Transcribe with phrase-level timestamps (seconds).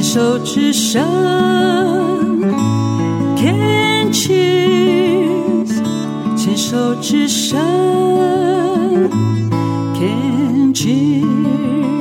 [0.00, 1.04] 牵手之声
[3.36, 5.68] ，Can cheers，
[6.34, 7.60] 牵手之声
[9.94, 11.99] ，Can cheers。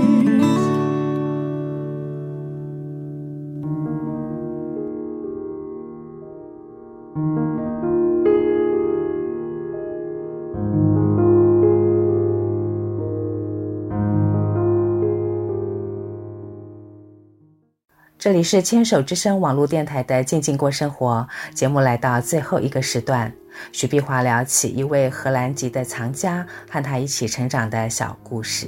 [18.19, 23.31] 这里是牵手之声网络电台的静静过生活节目，来到最后一个时段，
[23.71, 28.67] 徐碧华聊起一位荷兰籍的藏家和他一起成长的小故事。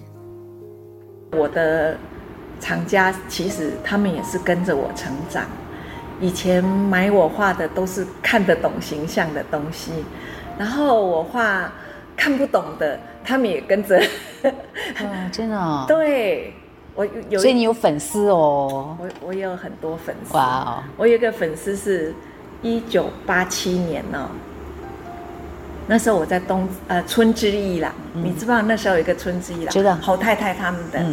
[1.33, 1.97] 我的
[2.61, 5.43] 藏家其实他们也是跟着我成长，
[6.21, 9.91] 以前买我画的都是看得懂形象的东西，
[10.57, 11.69] 然后我画
[12.15, 14.01] 看不懂的，他们也跟着。
[14.43, 15.83] 嗯，真的哦。
[15.89, 16.53] 对。
[16.95, 18.97] 我有，所以你有粉丝哦。
[18.99, 20.35] 我我也有很多粉丝。
[20.35, 20.83] 哇哦！
[20.97, 22.13] 我有一个粉丝是，
[22.61, 24.27] 一九八七年哦。
[25.87, 29.69] 那时候我在东呃春之艺廊，嗯、你知不知道那时候有一个春之艺廊？
[29.69, 29.95] 知道。
[30.01, 31.03] 侯太太他们的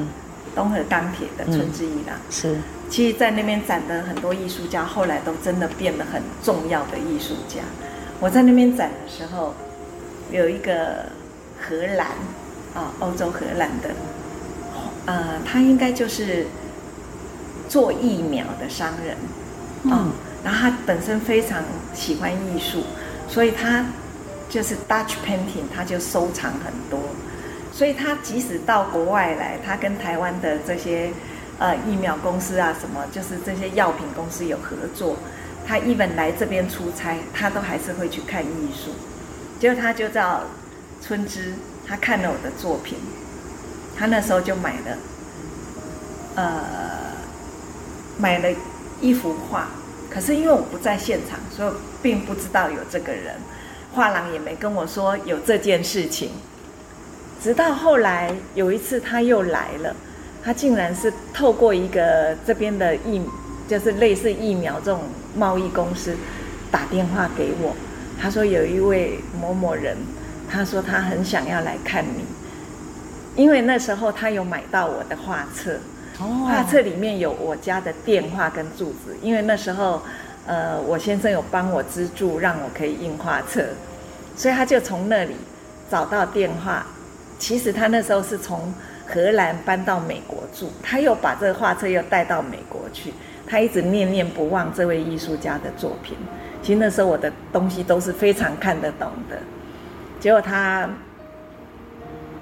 [0.54, 2.56] 东和钢铁的春之艺廊、嗯、是。
[2.90, 7.60] 其实，在那边展的很多艺术家，后来都真的变得很重要的艺术家。
[8.18, 9.54] 我在那边展的时候，
[10.32, 11.06] 有一个
[11.60, 12.08] 荷兰
[12.74, 13.90] 啊，欧洲荷兰的。
[15.08, 16.46] 呃，他应该就是
[17.66, 19.16] 做疫苗的商人，
[19.84, 20.12] 嗯，嗯，
[20.44, 22.82] 然后他本身非常喜欢艺术，
[23.26, 23.86] 所以他
[24.50, 27.00] 就是 Dutch painting，他就收藏很多，
[27.72, 31.10] 所以他即使到国外来，他跟台湾的这些
[31.58, 35.16] 呃疫苗公司啊，什么就是这些药品公司有合作，
[35.66, 38.90] 他 even 来这边出差，他都还是会去看艺术，
[39.58, 40.42] 结果他就叫
[41.00, 41.54] 春之，
[41.86, 42.98] 他看了我的作品。
[43.98, 44.96] 他那时候就买了，
[46.36, 46.52] 呃，
[48.16, 48.48] 买了
[49.00, 49.66] 一幅画，
[50.08, 53.34] 可是因为我不在现场，所以并不知道有这个人，
[53.92, 56.30] 画廊也没跟我说有这件事情。
[57.42, 59.94] 直到后来有一次他又来了，
[60.44, 63.20] 他竟然是透过一个这边的疫，
[63.66, 65.02] 就是类似疫苗这种
[65.36, 66.16] 贸易公司
[66.70, 67.74] 打电话给我，
[68.20, 69.96] 他说有一位某某人，
[70.48, 72.24] 他说他很想要来看你。
[73.38, 75.78] 因为那时候他有买到我的画册，
[76.44, 79.16] 画册里面有我家的电话跟住址。
[79.22, 80.02] 因为那时候，
[80.44, 83.64] 呃，我先生有帮我资助，让我可以印画册，
[84.34, 85.36] 所以他就从那里
[85.88, 86.84] 找到电话。
[87.38, 88.74] 其实他那时候是从
[89.06, 93.14] 荷兰搬到美国住，他又把这个画册又带到美国去，
[93.46, 96.18] 他一直念念不忘这位艺术家的作品。
[96.60, 99.38] 其实那时候我的东西都是非常看得懂的，
[100.18, 100.90] 结果他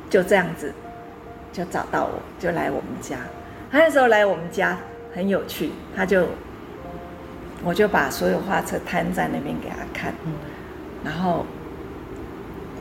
[0.09, 0.73] 就这样子。
[1.57, 3.17] 就找到我，就来我们家。
[3.71, 4.77] 他那时候来我们家
[5.15, 6.27] 很有趣，他就，
[7.65, 10.13] 我就把所有画册摊在那边给他看，
[11.03, 11.47] 然后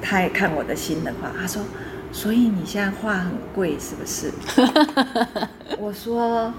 [0.01, 1.63] 他也看我的新的画，他说
[2.11, 4.29] ：“所以你现在画很贵是不是？”
[5.79, 6.53] 我说：“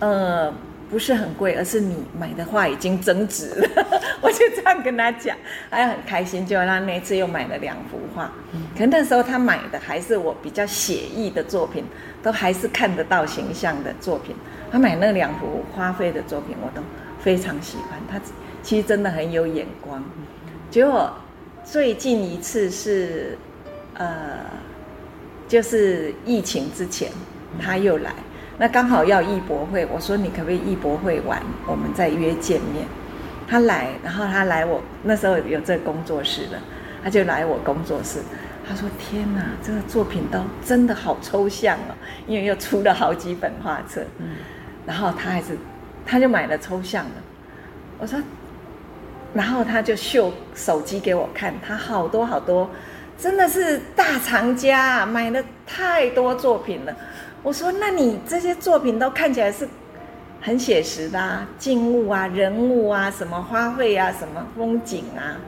[0.00, 0.50] 呃。”
[0.90, 3.68] 不是很贵，而是你买的画已经增值了。
[4.22, 5.36] 我就这样跟他讲，
[5.70, 6.46] 他很开心。
[6.46, 11.84] 就他那次又买了两幅画，嗯、可那时候他买的还是我比较写意的作品，
[12.22, 14.34] 都还是看得到形象的作品。
[14.70, 16.82] 他买那两幅花费的作品，我都
[17.20, 17.98] 非常喜欢。
[18.10, 18.20] 他
[18.62, 20.02] 其实真的很有眼光。
[20.70, 21.12] 结果
[21.64, 23.36] 最近一次是，
[23.94, 24.38] 呃，
[25.46, 27.10] 就是疫情之前，
[27.60, 28.12] 他又来。
[28.58, 32.84] 那刚好要艺博会，我说你可不可以艺博会完，我们再约见面。
[33.48, 36.58] 他来，然后他来我那时候有这个工作室了，
[37.02, 38.18] 他就来我工作室。
[38.68, 41.96] 他说：“天哪，这个作品都真的好抽象哦，
[42.26, 44.36] 因为又出了好几本画册。”嗯，
[44.84, 45.56] 然后他还是，
[46.04, 47.12] 他就买了抽象的。
[47.98, 48.20] 我说，
[49.32, 52.68] 然后他就秀手机给我看，他好多好多，
[53.16, 56.94] 真的是大藏家，买了太多作品了。
[57.42, 59.68] 我说：“那你这些作品都看起来是
[60.40, 65.38] 很写实的啊，静物啊，人物啊，什么花卉啊，什么风景啊，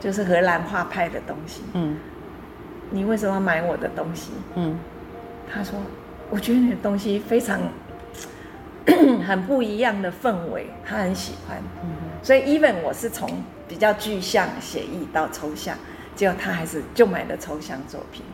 [0.00, 1.62] 就是荷兰画派的东西。
[1.74, 1.96] 嗯，
[2.90, 4.32] 你为什么要买我的东西？
[4.54, 4.78] 嗯，
[5.52, 5.78] 他说，
[6.30, 7.60] 我觉得你的东西非常
[9.26, 11.58] 很不一样的氛围，他很喜欢。
[11.82, 11.90] 嗯，
[12.22, 13.28] 所以 even 我是从
[13.68, 15.76] 比较具象写意到抽象，
[16.16, 18.24] 结果他还是就买了抽象作品。”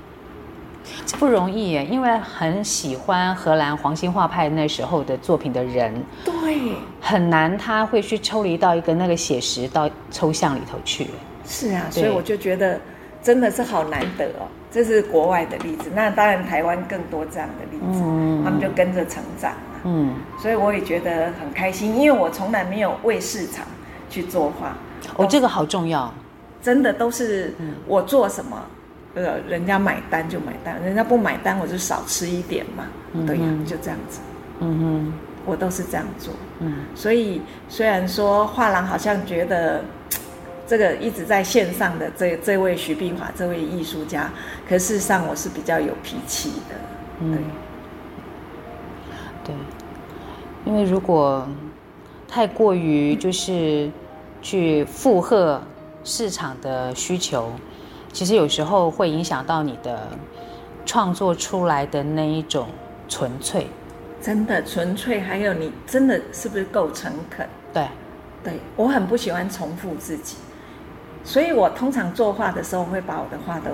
[1.19, 5.95] 不容易耶，因为很喜欢荷兰黄兴画派那时候的作品的人，
[6.25, 11.09] 对，很难他会去抽离到一个那个写实到抽象里头去。
[11.45, 12.79] 是啊，所以我就觉得
[13.23, 14.47] 真的是好难得哦。
[14.71, 15.91] 这是国外的例子。
[15.95, 19.53] 那当然台湾更多这样的例子，嗯、他们就跟着成长。
[19.85, 23.65] 嗯，所以我也觉得很开心，因为我从来没有为市场
[24.11, 24.77] 去作画。
[25.17, 26.13] 哦，这个好重要，
[26.61, 27.55] 真的都是
[27.87, 28.61] 我做什么，
[29.15, 32.85] 呃，人家买单就买单，人家不买单我就少吃一点嘛。
[33.13, 34.21] 嗯、对呀，就这样子。
[34.61, 35.13] 嗯哼，
[35.47, 36.33] 我都是这样做。
[36.61, 39.83] 嗯，所以虽然说画廊好像觉得
[40.67, 44.31] 这个一直在线上的这这位徐碧华这位艺术家，
[44.69, 46.75] 可事实上我是比较有脾气的。
[47.21, 47.29] 对。
[47.29, 47.45] 嗯
[49.45, 49.55] 对，
[50.67, 51.49] 因为如果
[52.29, 53.91] 太过于就是
[54.43, 55.63] 去附和
[56.05, 57.51] 市场的需求，
[58.13, 60.09] 其实有时候会影响到你的
[60.85, 62.69] 创作出来的那一种
[63.09, 63.67] 纯粹。
[64.21, 67.47] 真的纯粹，还有你真的是不是够诚恳？
[67.73, 67.87] 对，
[68.43, 70.37] 对，我很不喜欢重复自己，
[71.23, 73.71] 所以我通常作画的时候会把我的画都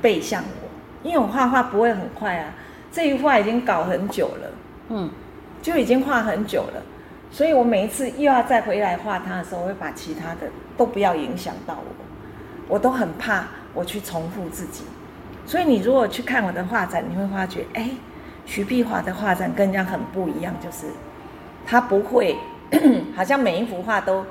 [0.00, 0.68] 背向我，
[1.08, 2.54] 因为我画画不会很快啊。
[2.92, 4.50] 这一画已经搞很久了，
[4.90, 5.10] 嗯，
[5.60, 6.82] 就已经画很久了，
[7.32, 12.03] 所以我每一次又要再回来画它的时候，我会把其他的都不要影响到我，
[12.68, 14.84] 我都很怕我去重复自己。
[15.46, 17.90] 所以你如果去看我的画展，你会发觉，哎，
[18.46, 20.86] 徐碧华的画展跟人家很不一样，就是
[21.66, 22.36] 他不会
[23.14, 24.24] 好像每一幅画都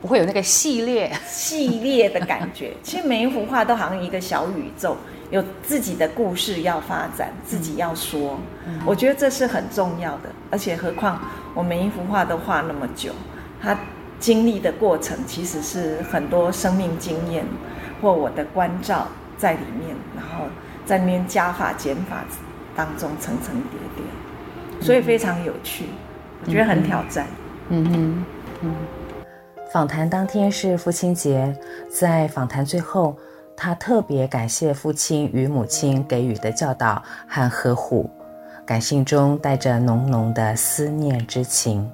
[0.00, 4.96] 不会有那个系列系列的感觉， 其实每一幅画都好像一个小宇宙。
[5.28, 10.30] 有自己的故事要发展，自己要说，嗯、我觉得这是很重要的。
[10.52, 11.20] 而且何况
[11.52, 13.10] 我每一幅画都画那么久，
[13.60, 13.76] 他
[14.20, 17.44] 经历的过程其实是很多生命经验
[18.00, 19.06] 或我的关照
[19.36, 20.46] 在里面，然后
[20.84, 22.24] 在里面加法减法
[22.74, 27.26] 当中层层叠叠，所以非常有趣，嗯、我觉得很挑战。
[27.68, 28.24] 嗯哼，
[28.62, 28.74] 嗯。
[29.72, 31.54] 访谈当天是父亲节，
[31.88, 33.16] 在访谈最后。
[33.58, 38.10] 他特别感谢父亲与母亲给予的教导和呵护，
[38.66, 41.90] 感性中带着浓浓的思念之情。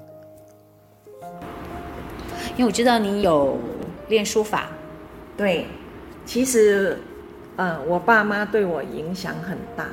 [2.56, 3.56] 因为我知道你有
[4.08, 4.66] 练书法，
[5.36, 5.68] 对，
[6.24, 6.98] 其实，
[7.56, 9.86] 呃，我爸妈对我影响很大。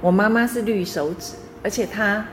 [0.00, 2.24] 我妈妈是绿手指，而且她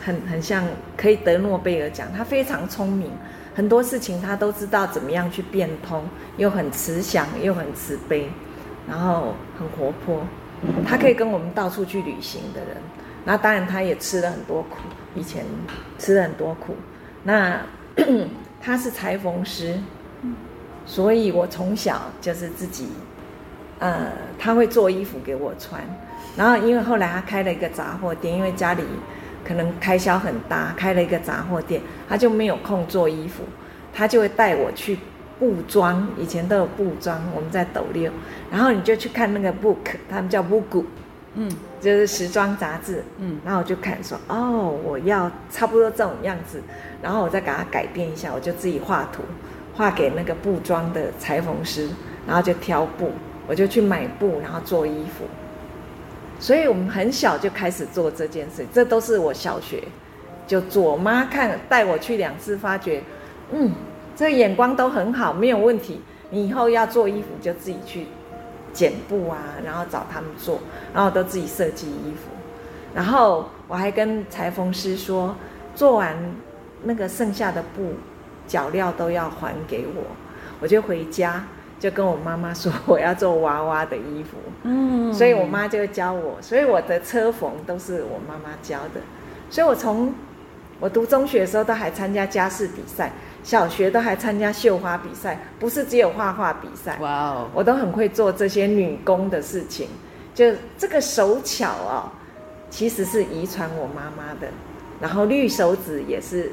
[0.00, 0.64] 很很像
[0.96, 3.10] 可以得诺贝尔奖，她非常聪明。
[3.54, 6.04] 很多事情他都知道怎么样去变通，
[6.36, 8.28] 又很慈祥，又很慈悲，
[8.86, 10.22] 然后很活泼。
[10.86, 12.76] 他可以跟我们到处去旅行的人。
[13.24, 14.76] 那当然他也吃了很多苦，
[15.14, 15.42] 以前
[15.98, 16.76] 吃了很多苦。
[17.24, 17.60] 那
[18.60, 19.78] 他是裁缝师，
[20.86, 22.88] 所以我从小就是自己，
[23.80, 25.82] 呃，他会做衣服给我穿。
[26.36, 28.82] 然后因为后来他开了一个杂货店，因为家里。
[29.46, 33.44] 可能开销很大，开了一个杂货店，他就没有空做衣服，
[33.94, 34.98] 他就会带我去
[35.38, 38.10] 布庄，以前都有布庄，我们在斗六，
[38.50, 40.82] 然后你就去看那个 book，他们叫 book，
[41.34, 41.48] 嗯，
[41.80, 46.60] 就是时装杂志，嗯，然后我就看说，哦，我要差不多这种样子，
[47.00, 49.22] 然后我再给他改变一下，我就自己画图，
[49.76, 51.88] 画给那个布庄的裁缝师，
[52.26, 53.10] 然后就挑布，
[53.46, 55.24] 我就去买布，然后做衣服。
[56.38, 59.82] 所以我们很小就开始做这件事，这都是我小学
[60.46, 60.82] 就做。
[60.92, 63.02] 我妈看带我去两次，发觉，
[63.52, 63.72] 嗯，
[64.14, 66.00] 这个眼光都很好，没有问题。
[66.30, 68.06] 你以后要做衣服就自己去
[68.72, 70.58] 剪布啊，然后找他们做，
[70.92, 72.30] 然后都自己设计衣服。
[72.94, 75.34] 然后我还跟裁缝师说，
[75.74, 76.16] 做完
[76.82, 77.92] 那个剩下的布
[78.46, 80.02] 脚料都要还给我，
[80.60, 81.44] 我就回家。
[81.78, 89.00] 就跟我妈妈说我要做娃娃的衣服，嗯，所以我妈就教我，所以我的车缝都是我妈妈教的，
[89.50, 90.10] 所以我从
[90.80, 93.12] 我读中学的时候都还参加家事比赛，
[93.44, 99.86] 小学都还参加绣花比赛，不是只有画画比赛，哇哦，我都很会做这些女工的事情，
[100.34, 102.10] 就这个手巧哦，
[102.70, 104.48] 其实是遗传我妈妈的，
[104.98, 106.50] 然后绿手指也是。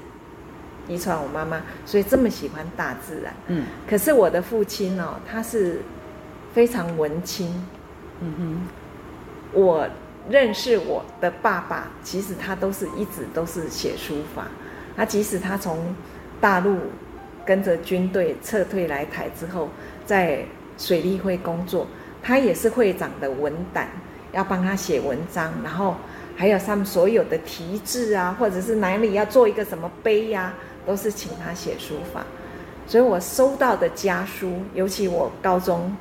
[0.88, 3.34] 遗传我妈妈，所以这么喜欢大自然。
[3.48, 5.82] 嗯，可是我的父亲哦，他是
[6.54, 7.66] 非常文青。
[8.20, 8.62] 嗯哼，
[9.54, 9.88] 我
[10.30, 14.46] 认识我的爸爸，其实他都是一直都是写书法。
[14.96, 15.96] 他即使他从
[16.40, 16.78] 大陆
[17.46, 19.70] 跟着军队撤退来台之后，
[20.06, 20.46] 在
[20.78, 21.88] 水利会工作，
[22.22, 23.90] 他也是会长的文胆，
[24.32, 25.96] 要帮他写文章，然后
[26.36, 30.54] 还有他们所有的题字啊，或者是哪里要做一个什么碑呀、啊。
[30.86, 32.24] 都是请他写书法，
[32.88, 35.96] 所以我收到的家书，尤其我高中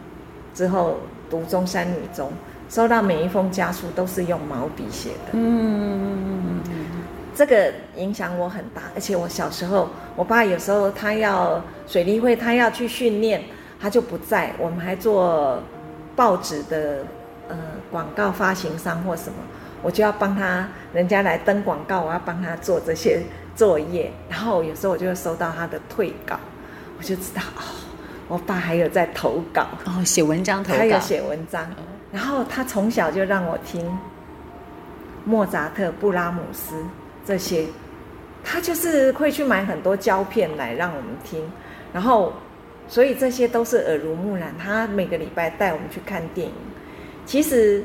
[0.54, 0.98] 之后
[1.30, 2.32] 读中山女中，
[2.68, 5.32] 收到每一封家书都是用毛笔写的。
[5.32, 6.60] 嗯，
[7.34, 8.82] 这个影响我很大。
[8.94, 13.42] 而且我小时候，我爸有时候他要水利会，他要去训练，
[13.80, 14.52] 他就不在。
[14.58, 15.62] 我们还做
[16.16, 17.04] 报纸的
[17.48, 17.56] 呃
[17.90, 19.36] 广告发行商或什么，
[19.82, 23.22] 我就要帮他人家来登广告，我要帮他做这些
[23.54, 24.10] 作业。
[24.28, 26.38] 然后有时候我就会收到他的退稿，
[26.98, 27.62] 我就知道哦，
[28.28, 31.66] 我爸还有在投稿哦，写文章投稿，还有写文章。
[32.12, 33.90] 然后他从小就让我听
[35.24, 36.74] 莫扎特、布拉姆斯
[37.24, 37.66] 这些，
[38.44, 41.40] 他就是会去买很多胶片来让我们听，
[41.92, 42.32] 然后。
[42.88, 44.52] 所以这些都是耳濡目染。
[44.58, 46.52] 他每个礼拜带我们去看电影。
[47.24, 47.82] 其实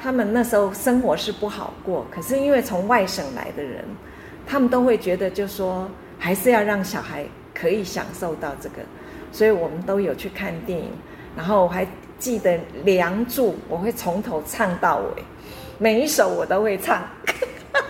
[0.00, 3.84] 他们那时候生活是不好过，可是因为从外省来的人，
[4.46, 7.24] 他们都会觉得，就说还是要让小孩
[7.54, 8.76] 可以享受到这个。
[9.32, 10.90] 所以我们都有去看电影。
[11.36, 11.86] 然后我还
[12.18, 12.52] 记得
[12.84, 15.22] 《梁祝》，我会从头唱到尾，
[15.78, 17.02] 每一首我都会唱。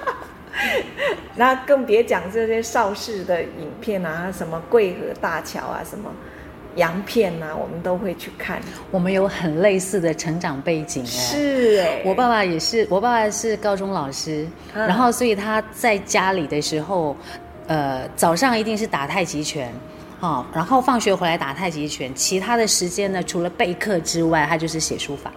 [1.36, 6.10] 那更别讲这些邵氏的影片啊，什么桂河大桥啊，什么
[6.76, 8.60] 洋片啊，我们都会去看。
[8.90, 17.16] 我们有很类似的成长背景哎，是哎，我爸爸也是，我爸爸是高中老师，嗯、然后所以他在家里的时候，
[17.66, 19.72] 呃，早上一定是打太极拳，
[20.20, 25.32] 哦，然后放学回来打太极拳，其他的时间呢，除了备课之外，他就是写书法。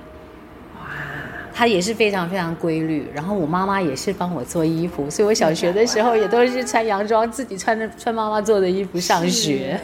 [1.58, 9.76] 他也是非常非常规律，然后我妈妈也是帮我做衣服，所以我小学的时候也都是穿洋装，自己穿着穿妈妈做的衣服上学，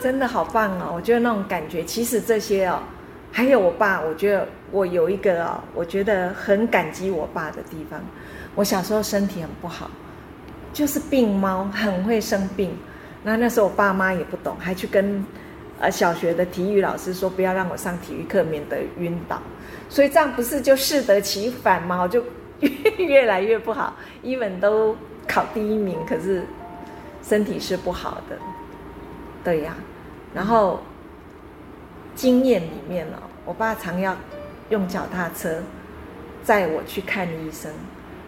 [0.00, 0.92] 真的好棒哦！
[0.94, 2.80] 我觉得那种感觉，其实这些哦，
[3.30, 8.00] 还有我爸，我觉得我有一个哦，我觉得很感激我爸的地方。
[8.54, 9.90] 我小时候身体很不好，
[10.72, 12.74] 就是病猫，很会生病。
[13.22, 15.22] 那那时候我爸妈也不懂，还去跟
[15.80, 19.40] 呃小学的体育老师说，不要让我上体育课，免得晕倒。
[19.88, 22.02] 所以这样不是就适得其反吗？
[22.02, 22.22] 我就
[22.60, 26.42] 越越来越不好，even 都考第一名，可是
[27.22, 28.36] 身体是不好的，
[29.44, 29.74] 对呀。
[30.34, 30.80] 然后
[32.14, 33.16] 经验里面呢，
[33.46, 34.14] 我爸常要
[34.68, 35.62] 用脚踏车
[36.42, 37.70] 载我去看医生，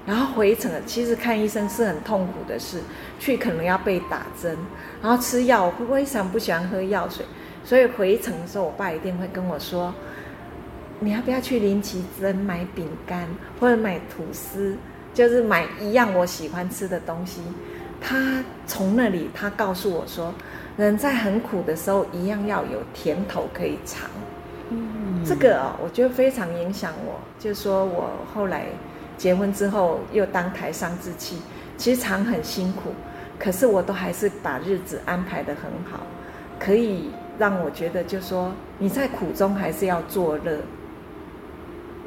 [0.07, 2.80] 然后回程，其实看医生是很痛苦的事，
[3.19, 4.57] 去可能要被打针，
[5.02, 7.26] 然后吃药，我非常不喜欢喝药水，
[7.71, 9.95] 所以回程的时候，我爸一定会跟我说。
[10.99, 13.29] 你要不要去林奇珍买饼干
[13.61, 14.77] 或者买吐司，
[15.15, 17.41] 就是买一样我喜欢吃的东西。
[18.00, 20.35] 他从那里，他告诉我说，
[20.77, 24.11] 人在很苦的时候，一样要有甜头可以尝。
[24.71, 27.21] 嗯，这个哦，我觉得非常影响我。
[27.39, 28.67] 就是说我后来
[29.17, 31.41] 结婚之后，又当台商之妻，
[31.77, 32.93] 其实常很辛苦，
[33.39, 36.00] 可是我都还是把日子安排得很好，
[36.59, 40.59] 可以让我觉得，就说你在苦中还是要作乐。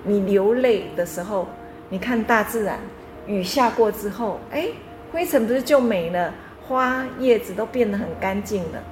[0.03, 1.47] 你流泪的时候，
[1.89, 2.77] 你看大自然，
[3.25, 4.67] 雨下过之后，哎，
[5.11, 8.83] 灰尘不是就没了，花叶子都变得很干净了。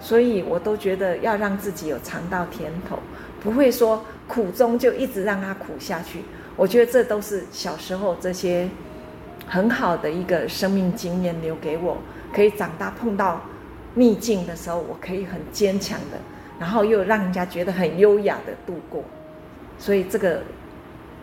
[0.00, 2.98] 所以我都觉得要让自己有尝到甜头，
[3.40, 6.22] 不会说苦中就一直让它苦下去。
[6.56, 8.68] 我觉得这都是小时候这些
[9.46, 11.96] 很好的一个生命经验留给我，
[12.32, 13.40] 可以长大碰到
[13.96, 16.18] 逆境的时候，我可以很坚强的，
[16.60, 19.02] 然后又让人家觉得很优雅的度过。
[19.78, 20.42] 所以这个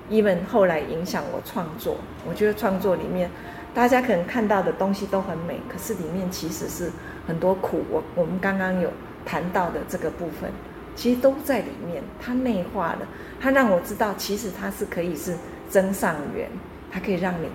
[0.10, 1.98] ，even 后来影响我创作。
[2.27, 3.30] 我觉得创作里面，
[3.74, 6.92] 大家可能看到的东西都很美，可是里面其实是
[7.25, 7.82] 很多苦。
[7.89, 8.92] 我我们刚刚有
[9.25, 10.51] 谈到的这个部分，
[10.96, 12.03] 其实都在里面。
[12.20, 13.08] 它内化了，
[13.39, 15.36] 它让我知道，其实它是可以是
[15.70, 16.50] 增上缘，
[16.92, 17.48] 它可以让你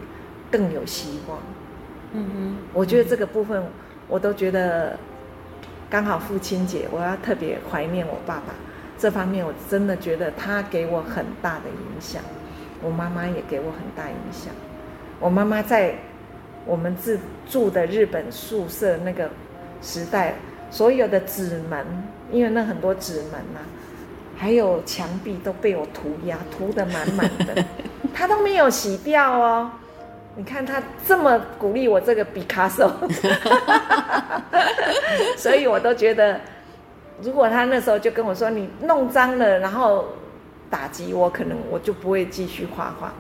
[0.50, 1.38] 更有希望。
[2.12, 3.62] 嗯哼，我觉得这个部分，
[4.08, 4.98] 我都觉得
[5.90, 8.54] 刚好父亲节，我要特别怀念我爸爸。
[8.98, 12.20] 这方面我真的觉得他给我很大的影响，
[12.82, 14.52] 我妈妈也给我很大影响。
[15.20, 15.94] 我妈妈在
[16.66, 19.30] 我们自住的日本宿舍那个
[19.80, 20.34] 时代，
[20.70, 21.86] 所有的纸门，
[22.32, 23.62] 因为那很多纸门呐、啊，
[24.36, 27.64] 还有墙壁都被我涂鸦涂得满满的，
[28.12, 29.70] 他都没有洗掉哦。
[30.38, 32.88] 你看他这么鼓励我这个毕卡索，
[35.36, 36.40] 所以我都觉得。
[37.20, 40.04] 如果他那时候就跟我说，你弄脏了，然后
[40.70, 43.12] 打击我，可能我就不会继续画画。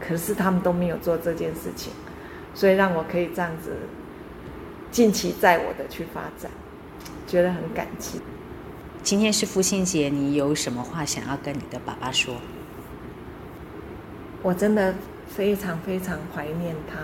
[0.00, 1.92] 可可是他们都没有做这件事情，
[2.54, 3.76] 所以让我可以这样子
[4.90, 6.50] 尽其在我的去发展，
[7.26, 8.22] 觉得很感激。
[9.02, 12.34] 今天是父亲节，你有什么话想要跟你的爸爸说？
[14.42, 14.94] 我真的
[15.26, 17.00] 非常非常怀念他，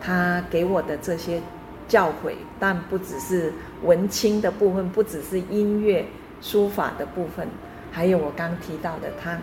[0.00, 1.40] 他给我的这些。
[1.86, 6.02] 教诲，但不只是文青的部分，不只是音乐
[6.40, 7.46] 书法的部分，
[7.92, 9.38] 还有我刚提到的，他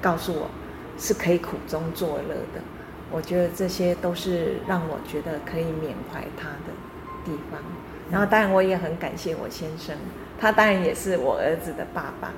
[0.00, 0.48] 告诉我
[0.98, 2.60] 是可以苦中作乐的。
[3.10, 6.72] 我觉得这些都是让我觉得可以缅怀他的
[7.24, 7.60] 地方。
[8.08, 9.96] 然后，当然我也很感谢我先生，
[10.38, 12.32] 他当然也是我儿子的爸爸。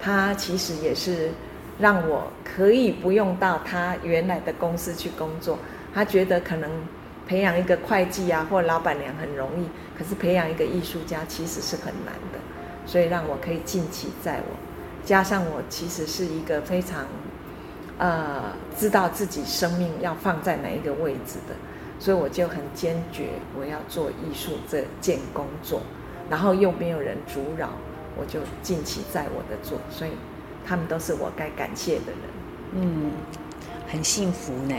[0.00, 1.30] 他其实也是
[1.78, 5.58] 让我可以不用到他原来的公司去工作。
[5.94, 6.70] 他觉得可能
[7.26, 9.66] 培养一个会计啊或老板娘很容易，
[9.98, 12.38] 可是培养一个艺术家其实是很难的，
[12.86, 14.56] 所以让我可以尽其在我。
[15.04, 17.06] 加上我其实是一个非常，
[17.98, 18.42] 呃，
[18.76, 21.54] 知道自己生命要放在哪一个位置的，
[21.98, 25.80] 所以我就很坚决我要做艺术这件工作，
[26.28, 27.70] 然后又没有人阻扰，
[28.16, 30.10] 我就尽其在我的做，所以
[30.68, 32.20] 他们都是我该感谢的人。
[32.74, 33.10] 嗯，
[33.90, 34.74] 很幸福呢。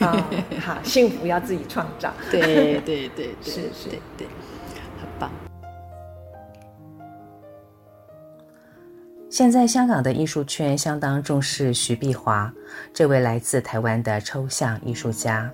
[0.00, 2.12] 啊、哦，好，幸福要自己创造。
[2.30, 4.26] 对对对对，是是，对对，
[5.00, 5.30] 很棒。
[9.30, 12.52] 现在香港的艺术圈相当重视徐碧华
[12.92, 15.50] 这位来自台湾的抽象艺术家。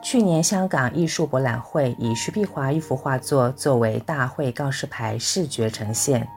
[0.00, 6.28] 去年香港艺术博览会以徐碧华一幅画作作为大会告示牌视觉呈现。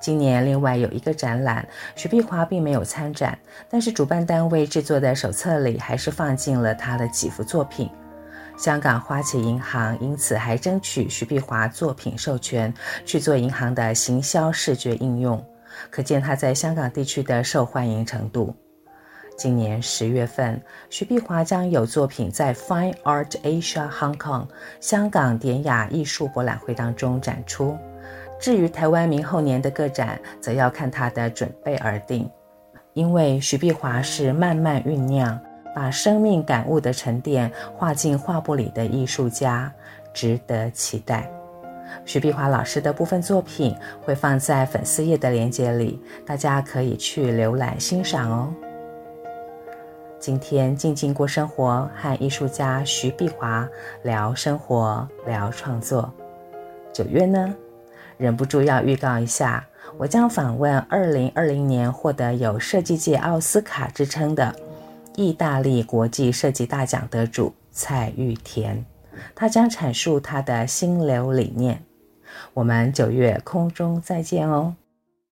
[0.00, 7.90] 今年另外有一个展览，徐碧华并没有参展，但是主办单位制作的手册里还是放进了他的几幅作品。
[8.56, 15.40] 香港花旗银行因此还争取徐碧华作品授权，去做银行的行销视觉应用。
[15.90, 18.52] 可见他在香港地区的受欢迎程度。
[19.36, 20.60] 今年十月份，
[20.90, 24.48] 徐碧华将有作品在 Fine Art Asia Hong Kong
[24.80, 27.78] 香港典雅艺术博览会当中展出。
[28.38, 32.28] 至于台湾明后年的个展，则要看他的准备而定。
[32.94, 35.38] 因为徐碧华是慢慢酝酿，
[35.74, 39.72] 把生命感悟的沉淀画进画布里的艺术家，
[40.12, 41.30] 值得期待。
[42.04, 48.54] 徐碧华老师的部分作品会放在粉丝页的链接里，大家可以去浏览欣赏哦。
[50.18, 53.68] 今天静静过生活，和艺术家徐碧华
[54.02, 56.12] 聊生活、聊创作。
[56.92, 57.54] 九月呢，
[58.18, 59.64] 忍不住要预告一下，
[59.96, 64.54] 我将访问2020年获得有设计界奥斯卡之称的
[65.16, 68.84] 意大利国际设计大奖得主蔡玉田。
[69.34, 71.82] 他将阐述他的心流理念。
[72.54, 74.74] 我们九月空中再见哦。